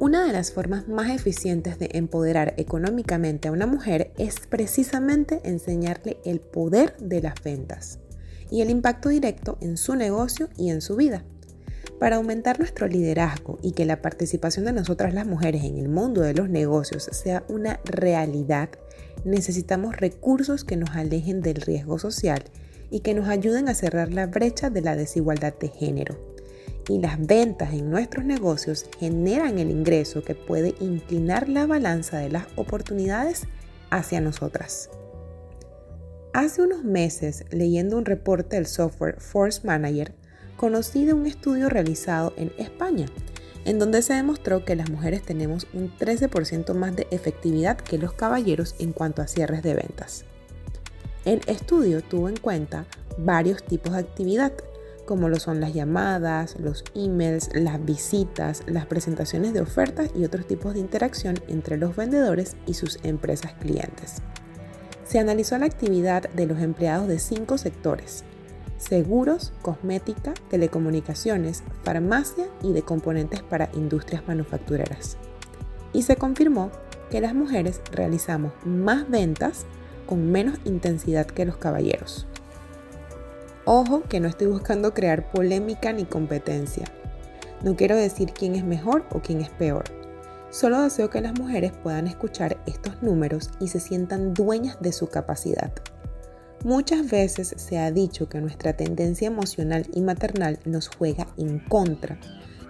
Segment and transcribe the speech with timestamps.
[0.00, 6.18] Una de las formas más eficientes de empoderar económicamente a una mujer es precisamente enseñarle
[6.24, 7.98] el poder de las ventas
[8.48, 11.24] y el impacto directo en su negocio y en su vida.
[11.98, 16.20] Para aumentar nuestro liderazgo y que la participación de nosotras las mujeres en el mundo
[16.20, 18.68] de los negocios sea una realidad,
[19.24, 22.44] necesitamos recursos que nos alejen del riesgo social
[22.88, 26.37] y que nos ayuden a cerrar la brecha de la desigualdad de género
[26.88, 32.30] y las ventas en nuestros negocios generan el ingreso que puede inclinar la balanza de
[32.30, 33.44] las oportunidades
[33.90, 34.90] hacia nosotras.
[36.32, 40.14] Hace unos meses, leyendo un reporte del software Force Manager,
[40.56, 43.06] conocí de un estudio realizado en España,
[43.64, 48.12] en donde se demostró que las mujeres tenemos un 13% más de efectividad que los
[48.12, 50.24] caballeros en cuanto a cierres de ventas.
[51.24, 52.86] El estudio tuvo en cuenta
[53.18, 54.52] varios tipos de actividad,
[55.08, 60.46] como lo son las llamadas, los emails, las visitas, las presentaciones de ofertas y otros
[60.46, 64.16] tipos de interacción entre los vendedores y sus empresas clientes.
[65.04, 68.24] Se analizó la actividad de los empleados de cinco sectores,
[68.76, 75.16] seguros, cosmética, telecomunicaciones, farmacia y de componentes para industrias manufactureras.
[75.94, 76.70] Y se confirmó
[77.10, 79.64] que las mujeres realizamos más ventas
[80.04, 82.26] con menos intensidad que los caballeros.
[83.70, 86.86] Ojo que no estoy buscando crear polémica ni competencia.
[87.62, 89.84] No quiero decir quién es mejor o quién es peor.
[90.48, 95.10] Solo deseo que las mujeres puedan escuchar estos números y se sientan dueñas de su
[95.10, 95.70] capacidad.
[96.64, 102.18] Muchas veces se ha dicho que nuestra tendencia emocional y maternal nos juega en contra,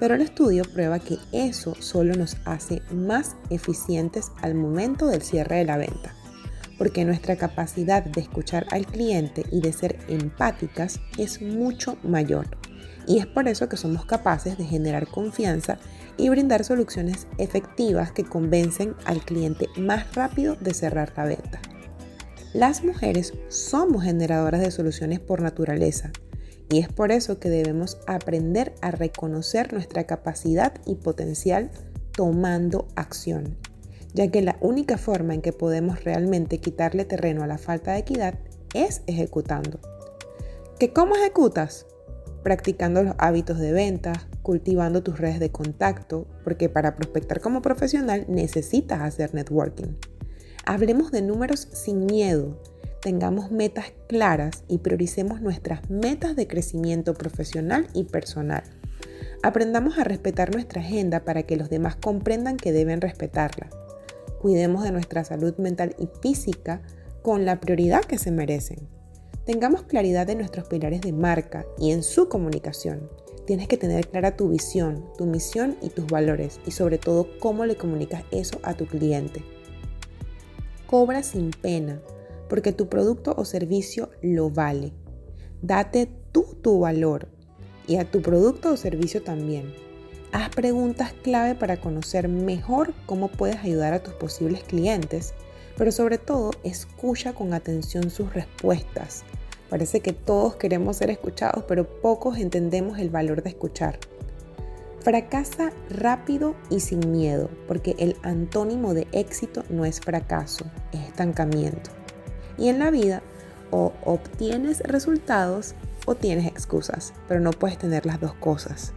[0.00, 5.56] pero el estudio prueba que eso solo nos hace más eficientes al momento del cierre
[5.56, 6.14] de la venta
[6.78, 12.46] porque nuestra capacidad de escuchar al cliente y de ser empáticas es mucho mayor.
[13.06, 15.78] Y es por eso que somos capaces de generar confianza
[16.16, 21.60] y brindar soluciones efectivas que convencen al cliente más rápido de cerrar la venta.
[22.52, 26.10] Las mujeres somos generadoras de soluciones por naturaleza
[26.70, 31.70] y es por eso que debemos aprender a reconocer nuestra capacidad y potencial
[32.12, 33.56] tomando acción
[34.16, 37.98] ya que la única forma en que podemos realmente quitarle terreno a la falta de
[37.98, 38.38] equidad
[38.72, 39.78] es ejecutando.
[40.78, 41.84] ¿Que cómo ejecutas?
[42.42, 48.24] Practicando los hábitos de venta, cultivando tus redes de contacto, porque para prospectar como profesional
[48.26, 49.98] necesitas hacer networking.
[50.64, 52.62] Hablemos de números sin miedo,
[53.02, 58.62] tengamos metas claras y prioricemos nuestras metas de crecimiento profesional y personal.
[59.42, 63.68] Aprendamos a respetar nuestra agenda para que los demás comprendan que deben respetarla
[64.40, 66.82] Cuidemos de nuestra salud mental y física
[67.22, 68.88] con la prioridad que se merecen.
[69.44, 73.08] Tengamos claridad de nuestros pilares de marca y en su comunicación.
[73.46, 77.64] Tienes que tener clara tu visión, tu misión y tus valores y sobre todo cómo
[77.64, 79.42] le comunicas eso a tu cliente.
[80.86, 82.00] Cobra sin pena
[82.48, 84.92] porque tu producto o servicio lo vale.
[85.62, 87.28] Date tú tu valor
[87.86, 89.85] y a tu producto o servicio también.
[90.36, 95.32] Haz preguntas clave para conocer mejor cómo puedes ayudar a tus posibles clientes,
[95.78, 99.24] pero sobre todo escucha con atención sus respuestas.
[99.70, 103.98] Parece que todos queremos ser escuchados, pero pocos entendemos el valor de escuchar.
[105.00, 111.88] Fracasa rápido y sin miedo, porque el antónimo de éxito no es fracaso, es estancamiento.
[112.58, 113.22] Y en la vida
[113.70, 115.74] o obtienes resultados
[116.04, 118.92] o tienes excusas, pero no puedes tener las dos cosas.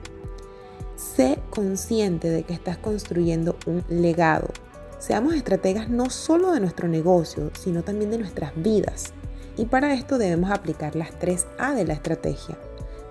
[0.99, 4.49] Sé consciente de que estás construyendo un legado.
[4.97, 9.13] Seamos estrategas no solo de nuestro negocio, sino también de nuestras vidas.
[9.55, 12.57] Y para esto debemos aplicar las tres A de la estrategia.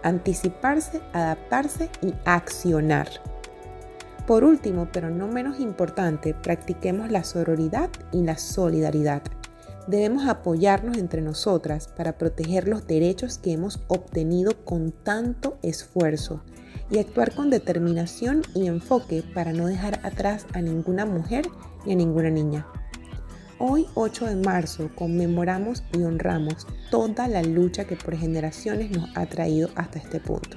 [0.03, 3.09] Anticiparse, adaptarse y accionar.
[4.27, 9.23] Por último, pero no menos importante, practiquemos la sororidad y la solidaridad.
[9.87, 16.43] Debemos apoyarnos entre nosotras para proteger los derechos que hemos obtenido con tanto esfuerzo
[16.91, 21.47] y actuar con determinación y enfoque para no dejar atrás a ninguna mujer
[21.85, 22.67] ni a ninguna niña.
[23.59, 29.27] Hoy 8 de marzo conmemoramos y honramos toda la lucha que por generaciones nos ha
[29.27, 30.57] traído hasta este punto.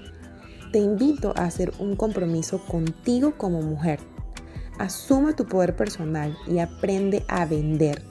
[0.72, 4.00] Te invito a hacer un compromiso contigo como mujer,
[4.82, 8.02] Asume tu poder personal y aprende a vender,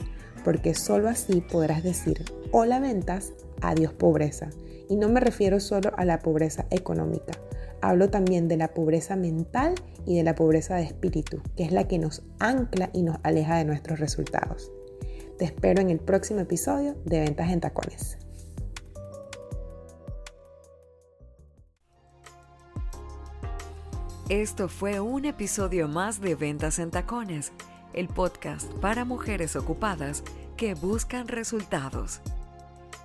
[0.44, 4.51] porque solo así podrás decir hola ventas, adiós pobreza.
[4.89, 7.33] Y no me refiero solo a la pobreza económica,
[7.81, 9.75] hablo también de la pobreza mental
[10.07, 13.57] y de la pobreza de espíritu, que es la que nos ancla y nos aleja
[13.57, 14.73] de nuestros resultados.
[15.39, 18.19] Te espero en el próximo episodio de Ventas en Tacones.
[24.29, 27.53] Esto fue un episodio más de Ventas en Tacones,
[27.95, 30.23] el podcast para mujeres ocupadas
[30.56, 32.21] que buscan resultados.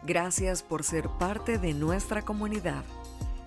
[0.05, 2.83] Gracias por ser parte de nuestra comunidad.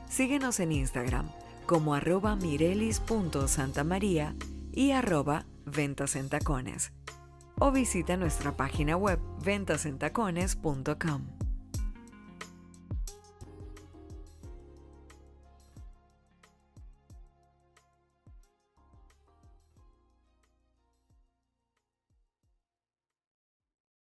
[0.09, 1.31] Síguenos en Instagram
[1.67, 4.35] como arroba mirelis.santamaría
[4.73, 6.93] y arroba ventas en tacones.
[7.61, 11.48] O visita nuestra página web ventasentacones.com.